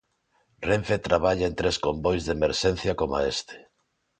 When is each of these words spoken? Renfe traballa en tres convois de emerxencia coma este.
Renfe 0.67 0.97
traballa 1.07 1.45
en 1.49 1.55
tres 1.59 1.77
convois 1.85 2.21
de 2.25 2.35
emerxencia 2.37 2.97
coma 2.99 3.19
este. 3.33 3.55